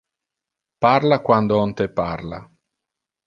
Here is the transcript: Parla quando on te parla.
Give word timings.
Parla 0.85 1.17
quando 1.27 1.53
on 1.63 1.71
te 1.81 1.85
parla. 1.99 2.39